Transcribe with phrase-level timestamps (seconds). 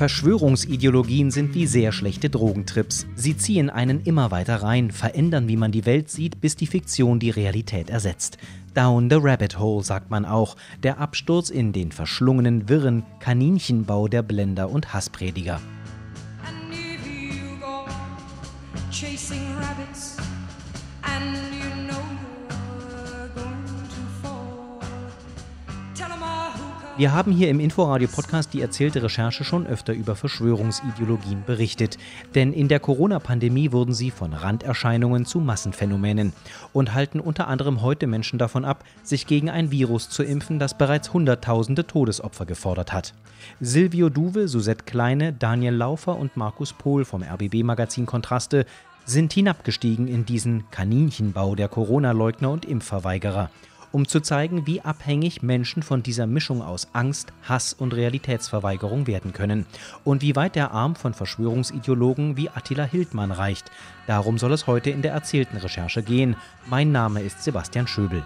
[0.00, 3.06] Verschwörungsideologien sind wie sehr schlechte Drogentrips.
[3.16, 7.18] Sie ziehen einen immer weiter rein, verändern, wie man die Welt sieht, bis die Fiktion
[7.18, 8.38] die Realität ersetzt.
[8.72, 14.22] Down the Rabbit Hole, sagt man auch, der Absturz in den verschlungenen, wirren Kaninchenbau der
[14.22, 15.60] Blender und Hassprediger.
[18.90, 20.16] chasing rabbits
[21.02, 21.49] and
[27.00, 31.96] Wir haben hier im Inforadio-Podcast die erzählte Recherche schon öfter über Verschwörungsideologien berichtet.
[32.34, 36.34] Denn in der Corona-Pandemie wurden sie von Randerscheinungen zu Massenphänomenen
[36.74, 40.76] und halten unter anderem heute Menschen davon ab, sich gegen ein Virus zu impfen, das
[40.76, 43.14] bereits Hunderttausende Todesopfer gefordert hat.
[43.60, 48.66] Silvio Duve, Susette Kleine, Daniel Laufer und Markus Pohl vom RBB-Magazin Kontraste
[49.06, 53.48] sind hinabgestiegen in diesen Kaninchenbau der Corona-Leugner und Impfverweigerer
[53.92, 59.32] um zu zeigen, wie abhängig Menschen von dieser Mischung aus Angst, Hass und Realitätsverweigerung werden
[59.32, 59.66] können
[60.04, 63.70] und wie weit der Arm von Verschwörungsideologen wie Attila Hildmann reicht.
[64.06, 66.36] Darum soll es heute in der erzählten Recherche gehen.
[66.68, 68.24] Mein Name ist Sebastian Schöbel.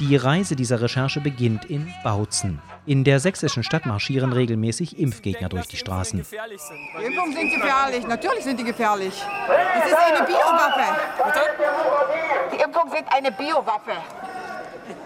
[0.00, 2.60] Die Reise dieser Recherche beginnt in Bautzen.
[2.86, 6.24] In der sächsischen Stadt marschieren regelmäßig Impfgegner durch die Straßen.
[6.30, 9.14] Die Impfungen sind gefährlich, natürlich sind die gefährlich.
[9.48, 11.00] Das ist eine Biowaffe.
[12.52, 13.92] Die Impfungen sind eine Biowaffe.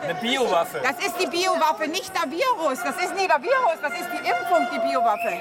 [0.03, 0.81] Eine Biowaffe?
[0.83, 2.83] Das ist die Biowaffe, nicht der Virus.
[2.83, 5.35] Das ist nicht der Virus, das ist die Impfung, die Biowaffe.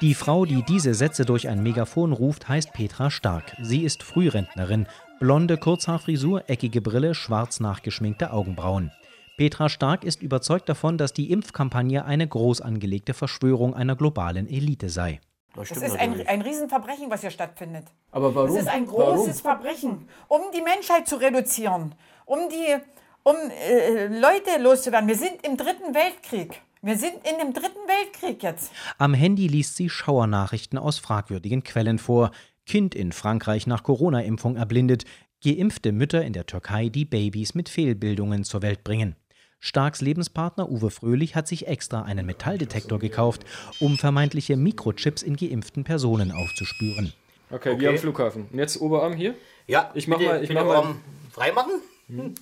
[0.00, 3.54] Die Frau, die diese Sätze durch ein Megafon ruft, heißt Petra Stark.
[3.60, 4.86] Sie ist Frührentnerin
[5.18, 8.90] Blonde Kurzhaarfrisur, eckige Brille, schwarz nachgeschminkte Augenbrauen.
[9.40, 14.90] Petra Stark ist überzeugt davon, dass die Impfkampagne eine groß angelegte Verschwörung einer globalen Elite
[14.90, 15.18] sei.
[15.54, 17.86] Das, das ist ein, ein Riesenverbrechen, was hier stattfindet.
[18.10, 18.54] Aber warum?
[18.54, 19.62] Das ist ein großes warum?
[19.62, 21.94] Verbrechen, um die Menschheit zu reduzieren,
[22.26, 22.76] um die
[23.22, 25.08] um äh, Leute loszuwerden.
[25.08, 26.60] Wir sind im Dritten Weltkrieg.
[26.82, 28.70] Wir sind in dem Dritten Weltkrieg jetzt.
[28.98, 32.30] Am Handy liest sie Schauernachrichten aus fragwürdigen Quellen vor.
[32.66, 35.06] Kind in Frankreich nach Corona-Impfung erblindet,
[35.42, 39.16] geimpfte Mütter in der Türkei, die Babys mit Fehlbildungen zur Welt bringen.
[39.60, 43.44] Starks Lebenspartner Uwe Fröhlich hat sich extra einen Metalldetektor gekauft,
[43.78, 47.12] um vermeintliche Mikrochips in geimpften Personen aufzuspüren.
[47.50, 47.80] Okay, okay.
[47.80, 48.46] wir am Flughafen.
[48.50, 49.34] Und jetzt Oberarm hier?
[49.66, 50.44] Ja, ich mach bitte, mal.
[50.44, 50.94] Ich mach mal.
[51.30, 51.72] Freimachen?
[52.08, 52.34] Hm.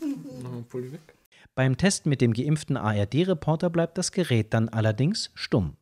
[1.56, 5.76] Beim Test mit dem geimpften ARD-Reporter bleibt das Gerät dann allerdings stumm.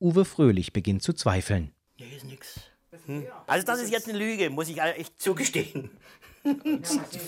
[0.00, 1.72] Uwe Fröhlich beginnt zu zweifeln.
[1.96, 2.60] Hier ist nichts.
[3.06, 3.26] Hm.
[3.46, 5.90] Also das ist jetzt eine Lüge, muss ich echt zugestehen.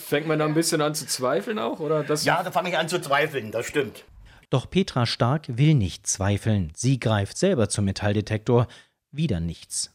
[0.06, 1.80] Fängt man da ein bisschen an zu zweifeln auch?
[1.80, 4.04] Oder das ja, da fange ich an zu zweifeln, das stimmt.
[4.50, 6.72] Doch Petra Stark will nicht zweifeln.
[6.74, 8.66] Sie greift selber zum Metalldetektor.
[9.10, 9.92] Wieder nichts.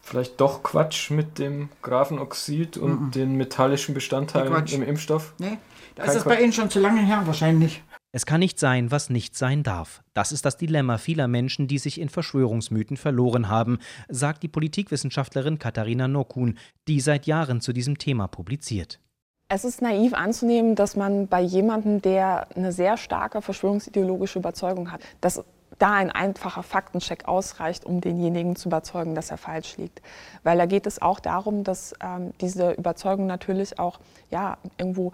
[0.00, 3.10] Vielleicht doch Quatsch mit dem Grafenoxid und mhm.
[3.12, 5.32] den metallischen Bestandteilen im Impfstoff?
[5.38, 5.58] Nee,
[5.94, 7.82] da ist es bei Ihnen schon zu lange her wahrscheinlich.
[8.14, 10.04] Es kann nicht sein, was nicht sein darf.
[10.12, 15.58] Das ist das Dilemma vieler Menschen, die sich in Verschwörungsmythen verloren haben, sagt die Politikwissenschaftlerin
[15.58, 19.00] Katharina Nokun, die seit Jahren zu diesem Thema publiziert.
[19.48, 25.00] Es ist naiv anzunehmen, dass man bei jemandem, der eine sehr starke verschwörungsideologische Überzeugung hat,
[25.20, 25.42] dass
[25.80, 30.02] da ein einfacher Faktencheck ausreicht, um denjenigen zu überzeugen, dass er falsch liegt.
[30.44, 33.98] Weil da geht es auch darum, dass ähm, diese Überzeugung natürlich auch
[34.30, 35.10] ja, irgendwo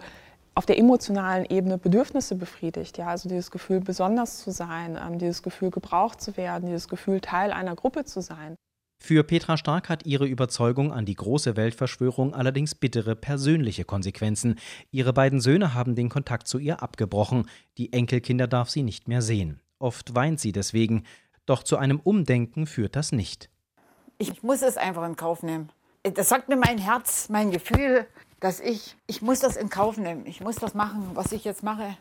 [0.61, 2.99] auf der emotionalen Ebene Bedürfnisse befriedigt.
[2.99, 7.19] Ja, also dieses Gefühl, besonders zu sein, ähm, dieses Gefühl, gebraucht zu werden, dieses Gefühl,
[7.19, 8.53] Teil einer Gruppe zu sein.
[8.99, 14.59] Für Petra Stark hat ihre Überzeugung an die große Weltverschwörung allerdings bittere persönliche Konsequenzen.
[14.91, 17.49] Ihre beiden Söhne haben den Kontakt zu ihr abgebrochen.
[17.79, 19.61] Die Enkelkinder darf sie nicht mehr sehen.
[19.79, 21.05] Oft weint sie deswegen.
[21.47, 23.49] Doch zu einem Umdenken führt das nicht.
[24.19, 25.71] Ich muss es einfach in Kauf nehmen.
[26.03, 28.05] Das sagt mir mein Herz, mein Gefühl
[28.41, 30.25] dass ich, ich muss das in Kauf nehmen.
[30.25, 31.95] Ich muss das machen, was ich jetzt mache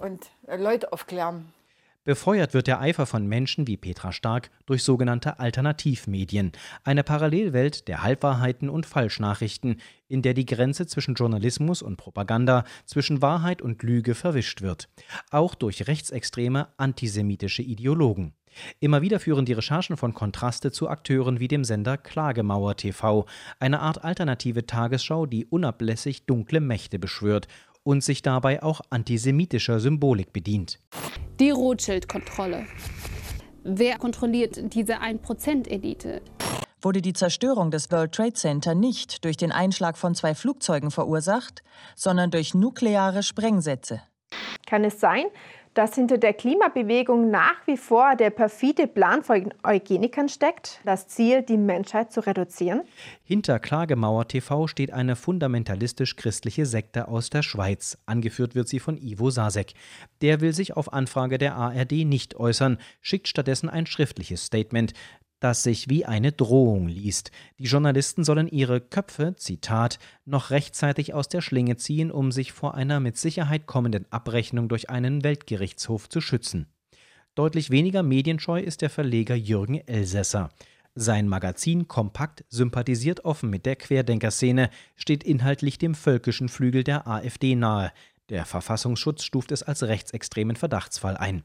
[0.00, 1.46] und äh, Leute aufklären.
[2.04, 6.50] Befeuert wird der Eifer von Menschen wie Petra Stark durch sogenannte Alternativmedien,
[6.82, 13.22] eine Parallelwelt der Halbwahrheiten und Falschnachrichten, in der die Grenze zwischen Journalismus und Propaganda, zwischen
[13.22, 14.88] Wahrheit und Lüge verwischt wird,
[15.30, 18.34] auch durch rechtsextreme antisemitische Ideologen.
[18.80, 23.26] Immer wieder führen die Recherchen von Kontraste zu Akteuren wie dem Sender Klagemauer TV,
[23.60, 27.48] eine Art alternative Tagesschau, die unablässig dunkle Mächte beschwört
[27.82, 30.78] und sich dabei auch antisemitischer Symbolik bedient.
[31.40, 32.66] Die Rothschild-Kontrolle.
[33.64, 36.22] Wer kontrolliert diese 1%-Elite?
[36.80, 41.62] Wurde die Zerstörung des World Trade Center nicht durch den Einschlag von zwei Flugzeugen verursacht,
[41.94, 44.02] sondern durch nukleare Sprengsätze?
[44.66, 45.26] Kann es sein,
[45.74, 51.42] dass hinter der Klimabewegung nach wie vor der perfide Plan von Eugenikern steckt, das Ziel,
[51.42, 52.82] die Menschheit zu reduzieren?
[53.24, 57.98] Hinter Klagemauer TV steht eine fundamentalistisch-christliche Sekte aus der Schweiz.
[58.06, 59.72] Angeführt wird sie von Ivo Sasek.
[60.20, 64.92] Der will sich auf Anfrage der ARD nicht äußern, schickt stattdessen ein schriftliches Statement
[65.42, 67.30] das sich wie eine Drohung liest.
[67.58, 72.74] Die Journalisten sollen ihre Köpfe, Zitat, noch rechtzeitig aus der Schlinge ziehen, um sich vor
[72.74, 76.66] einer mit Sicherheit kommenden Abrechnung durch einen Weltgerichtshof zu schützen.
[77.34, 80.50] Deutlich weniger medienscheu ist der Verleger Jürgen Elsässer.
[80.94, 87.54] Sein Magazin Kompakt sympathisiert offen mit der Querdenkerszene, steht inhaltlich dem völkischen Flügel der AfD
[87.54, 87.90] nahe.
[88.28, 91.42] Der Verfassungsschutz stuft es als rechtsextremen Verdachtsfall ein.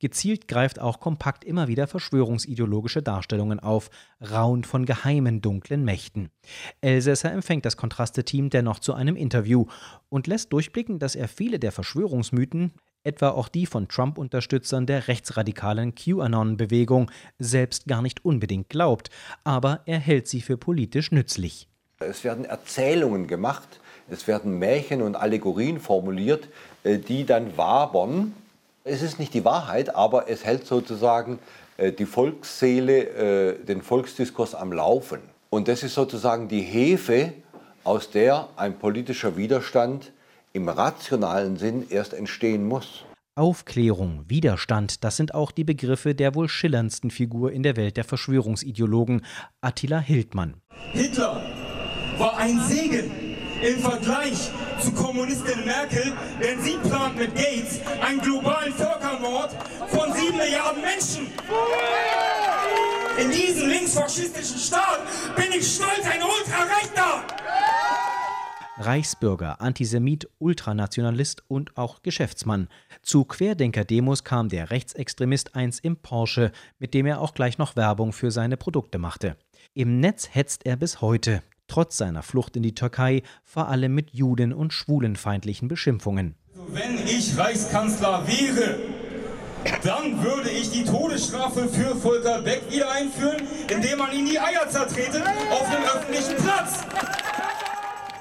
[0.00, 3.90] Gezielt greift auch kompakt immer wieder verschwörungsideologische Darstellungen auf,
[4.20, 6.30] raunt von geheimen dunklen Mächten.
[6.80, 9.66] Elsässer empfängt das Kontraste-Team dennoch zu einem Interview
[10.08, 12.72] und lässt durchblicken, dass er viele der Verschwörungsmythen,
[13.02, 19.10] etwa auch die von Trump-Unterstützern der rechtsradikalen QAnon-Bewegung, selbst gar nicht unbedingt glaubt,
[19.42, 21.68] aber er hält sie für politisch nützlich.
[21.98, 26.48] Es werden Erzählungen gemacht, es werden Märchen und Allegorien formuliert,
[26.84, 28.34] äh, die dann wabern
[28.84, 31.38] es ist nicht die Wahrheit, aber es hält sozusagen
[31.76, 35.20] äh, die Volksseele, äh, den Volksdiskurs am Laufen.
[35.50, 37.32] Und das ist sozusagen die Hefe,
[37.84, 40.12] aus der ein politischer Widerstand
[40.52, 43.04] im rationalen Sinn erst entstehen muss.
[43.34, 48.04] Aufklärung, Widerstand, das sind auch die Begriffe der wohl schillerndsten Figur in der Welt der
[48.04, 49.24] Verschwörungsideologen,
[49.60, 50.54] Attila Hildmann.
[50.92, 51.40] Hitler
[52.18, 53.27] war ein Segen
[53.62, 54.50] im Vergleich
[54.80, 56.12] zu Kommunistin Merkel,
[56.42, 59.50] denn sie plant mit Gates einen globalen Völkermord
[59.88, 61.26] von sieben Milliarden Menschen.
[63.20, 65.00] In diesem linksfaschistischen Staat
[65.34, 67.24] bin ich stolz, ein Ultrarechter.
[68.80, 72.68] Reichsbürger, Antisemit, Ultranationalist und auch Geschäftsmann.
[73.02, 78.12] Zu Querdenker-Demos kam der Rechtsextremist eins im Porsche, mit dem er auch gleich noch Werbung
[78.12, 79.36] für seine Produkte machte.
[79.74, 84.10] Im Netz hetzt er bis heute trotz seiner Flucht in die Türkei vor allem mit
[84.10, 86.34] juden- und schwulenfeindlichen Beschimpfungen.
[86.68, 88.76] Wenn ich Reichskanzler wäre,
[89.82, 93.42] dann würde ich die Todesstrafe für Volker Beck wieder einführen,
[93.72, 96.84] indem man ihn die Eier zertrete auf dem öffentlichen Platz.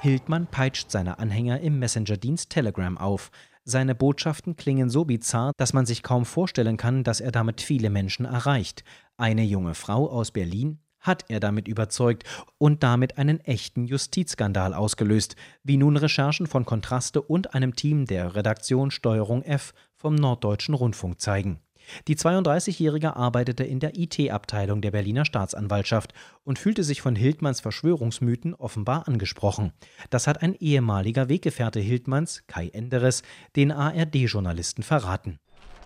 [0.01, 3.31] Hildmann peitscht seine Anhänger im Messenger-Dienst Telegram auf.
[3.63, 7.89] Seine Botschaften klingen so bizarr, dass man sich kaum vorstellen kann, dass er damit viele
[7.89, 8.83] Menschen erreicht.
[9.17, 12.23] Eine junge Frau aus Berlin, hat er damit überzeugt
[12.57, 18.35] und damit einen echten Justizskandal ausgelöst, wie nun Recherchen von Kontraste und einem Team der
[18.35, 21.59] Redaktion Steuerung F vom Norddeutschen Rundfunk zeigen.
[22.07, 26.13] Die 32-Jährige arbeitete in der IT-Abteilung der Berliner Staatsanwaltschaft
[26.43, 29.73] und fühlte sich von Hildmanns Verschwörungsmythen offenbar angesprochen.
[30.09, 33.23] Das hat ein ehemaliger Weggefährte Hildmanns, Kai Enderes,
[33.55, 35.39] den ARD-Journalisten verraten.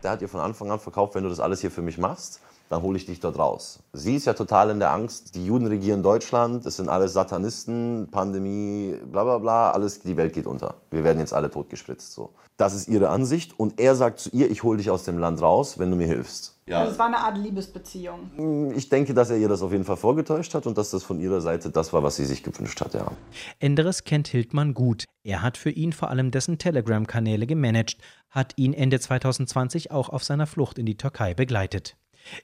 [0.04, 2.42] Der hat ihr von Anfang an verkauft, wenn du das alles hier für mich machst,
[2.72, 3.80] dann hole ich dich dort raus.
[3.92, 8.08] Sie ist ja total in der Angst, die Juden regieren Deutschland, es sind alles Satanisten,
[8.10, 10.76] Pandemie, bla bla bla, alles, die Welt geht unter.
[10.90, 12.14] Wir werden jetzt alle totgespritzt.
[12.14, 12.30] So.
[12.56, 15.42] Das ist ihre Ansicht und er sagt zu ihr, ich hole dich aus dem Land
[15.42, 16.60] raus, wenn du mir hilfst.
[16.66, 16.80] Ja.
[16.80, 18.32] Also es war eine Art Liebesbeziehung.
[18.38, 21.04] Hm, ich denke, dass er ihr das auf jeden Fall vorgetäuscht hat und dass das
[21.04, 23.12] von ihrer Seite das war, was sie sich gewünscht hat, ja.
[23.60, 25.04] Enderes kennt Hildmann gut.
[25.24, 27.98] Er hat für ihn vor allem dessen Telegram-Kanäle gemanagt,
[28.30, 31.98] hat ihn Ende 2020 auch auf seiner Flucht in die Türkei begleitet.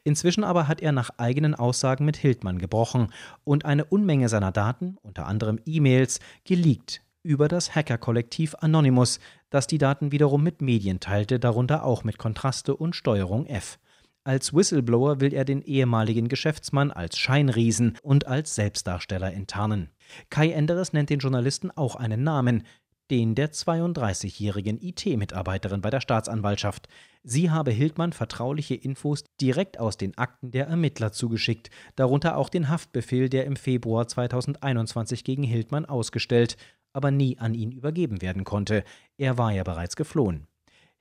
[0.04, 3.12] Inzwischen aber hat er nach eigenen Aussagen mit Hildmann gebrochen
[3.44, 9.78] und eine Unmenge seiner Daten, unter anderem E-Mails, geleakt über das Hacker-Kollektiv Anonymous, das die
[9.78, 13.80] Daten wiederum mit Medien teilte, darunter auch mit Kontraste und Steuerung F.
[14.24, 19.90] Als Whistleblower will er den ehemaligen Geschäftsmann als Scheinriesen und als Selbstdarsteller enttarnen.
[20.30, 22.64] Kai Enderes nennt den Journalisten auch einen Namen,
[23.10, 26.88] den der 32-jährigen IT-Mitarbeiterin bei der Staatsanwaltschaft.
[27.24, 32.70] Sie habe Hildmann vertrauliche Infos direkt aus den Akten der Ermittler zugeschickt, darunter auch den
[32.70, 36.58] Haftbefehl, der im Februar 2021 gegen Hildmann ausgestellt,
[36.94, 38.84] aber nie an ihn übergeben werden konnte.
[39.18, 40.48] Er war ja bereits geflohen.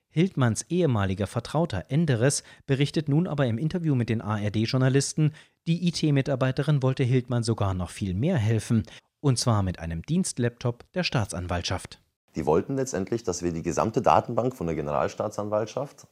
[0.09, 5.33] Hildmanns ehemaliger Vertrauter Enderes berichtet nun aber im Interview mit den ARD-Journalisten,
[5.67, 8.83] die IT-Mitarbeiterin wollte Hildmann sogar noch viel mehr helfen
[9.27, 12.01] und zwar mit einem Dienstlaptop der Staatsanwaltschaft.
[12.35, 16.07] Die wollten letztendlich, dass wir die gesamte Datenbank von der Generalstaatsanwaltschaft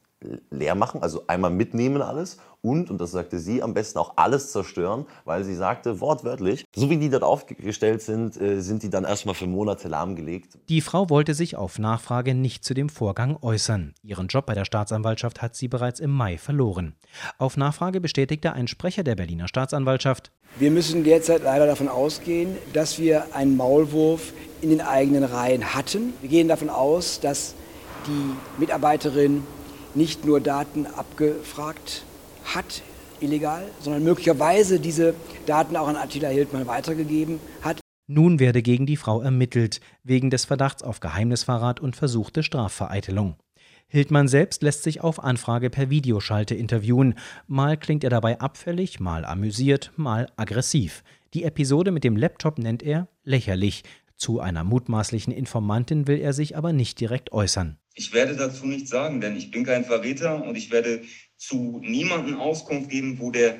[0.50, 4.50] leer machen, also einmal mitnehmen alles und, und das sagte sie, am besten auch alles
[4.50, 9.04] zerstören, weil sie sagte wortwörtlich, so wie die dort aufgestellt sind, äh, sind die dann
[9.04, 10.58] erstmal für Monate lahmgelegt.
[10.68, 13.94] Die Frau wollte sich auf Nachfrage nicht zu dem Vorgang äußern.
[14.02, 16.96] Ihren Job bei der Staatsanwaltschaft hat sie bereits im Mai verloren.
[17.38, 22.98] Auf Nachfrage bestätigte ein Sprecher der Berliner Staatsanwaltschaft, wir müssen derzeit leider davon ausgehen, dass
[22.98, 24.32] wir einen Maulwurf
[24.62, 26.14] in den eigenen Reihen hatten.
[26.22, 27.54] Wir gehen davon aus, dass
[28.06, 29.42] die Mitarbeiterin
[29.96, 32.04] nicht nur Daten abgefragt
[32.44, 32.82] hat,
[33.20, 35.14] illegal, sondern möglicherweise diese
[35.46, 37.80] Daten auch an Attila Hildmann weitergegeben hat.
[38.06, 43.36] Nun werde gegen die Frau ermittelt, wegen des Verdachts auf Geheimnisverrat und versuchte Strafvereitelung.
[43.88, 47.14] Hildmann selbst lässt sich auf Anfrage per Videoschalte interviewen.
[47.46, 51.02] Mal klingt er dabei abfällig, mal amüsiert, mal aggressiv.
[51.34, 53.84] Die Episode mit dem Laptop nennt er lächerlich.
[54.16, 57.78] Zu einer mutmaßlichen Informantin will er sich aber nicht direkt äußern.
[57.98, 61.00] Ich werde dazu nichts sagen, denn ich bin kein Verräter und ich werde
[61.38, 63.58] zu niemandem Auskunft geben, wo der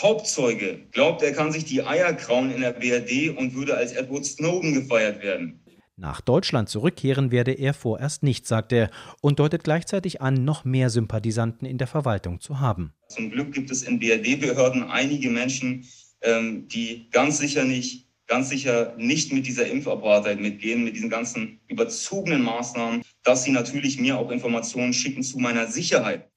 [0.00, 4.24] Hauptzeuge glaubt, er kann sich die Eier krauen in der BRD und würde als Edward
[4.24, 5.64] Snowden gefeiert werden.
[5.96, 8.88] Nach Deutschland zurückkehren werde er vorerst nicht, sagt er,
[9.20, 12.92] und deutet gleichzeitig an, noch mehr Sympathisanten in der Verwaltung zu haben.
[13.08, 15.84] Zum Glück gibt es in BRD-Behörden einige Menschen,
[16.22, 21.60] ähm, die ganz sicher nicht ganz sicher nicht mit dieser Impfapartheit mitgehen, mit diesen ganzen
[21.68, 26.30] überzogenen Maßnahmen, dass sie natürlich mir auch Informationen schicken zu meiner Sicherheit.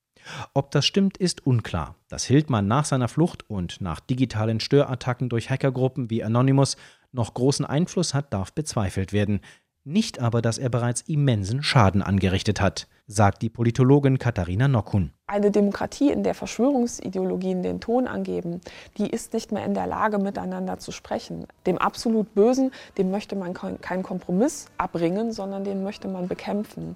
[0.54, 1.96] Ob das stimmt, ist unklar.
[2.10, 6.76] Dass Hildmann nach seiner Flucht und nach digitalen Störattacken durch Hackergruppen wie Anonymous
[7.14, 9.40] noch großen Einfluss hat, darf bezweifelt werden.
[9.88, 15.12] Nicht aber, dass er bereits immensen Schaden angerichtet hat, sagt die Politologin Katharina Nockun.
[15.28, 18.62] Eine Demokratie, in der Verschwörungsideologien den Ton angeben,
[18.98, 21.46] die ist nicht mehr in der Lage, miteinander zu sprechen.
[21.68, 26.96] Dem absolut Bösen, dem möchte man keinen Kompromiss abbringen, sondern den möchte man bekämpfen.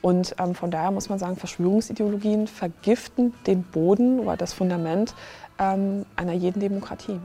[0.00, 5.14] Und ähm, von daher muss man sagen, Verschwörungsideologien vergiften den Boden oder das Fundament
[5.58, 7.20] ähm, einer jeden Demokratie.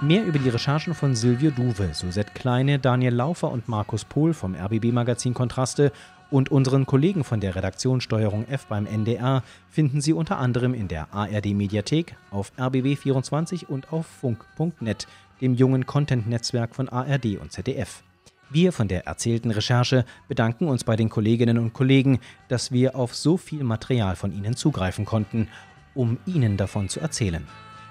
[0.00, 4.54] Mehr über die Recherchen von Silvio Duwe, Suzette Kleine, Daniel Laufer und Markus Pohl vom
[4.54, 5.90] RBB-Magazin Kontraste
[6.30, 10.86] und unseren Kollegen von der Redaktion Steuerung F beim NDR finden Sie unter anderem in
[10.86, 15.08] der ARD-Mediathek, auf RBB24 und auf funk.net,
[15.40, 18.04] dem jungen Content-Netzwerk von ARD und ZDF.
[18.50, 23.16] Wir von der erzählten Recherche bedanken uns bei den Kolleginnen und Kollegen, dass wir auf
[23.16, 25.48] so viel Material von Ihnen zugreifen konnten,
[25.96, 27.44] um Ihnen davon zu erzählen.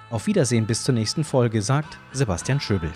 [0.09, 2.91] Auf Wiedersehen bis zur nächsten Folge, sagt Sebastian Schöbel.